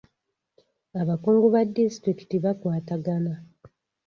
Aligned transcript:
Abakungu 1.01 1.47
ba 1.53 1.61
disitulikiti 1.75 2.35
bakwatagana. 2.43 3.33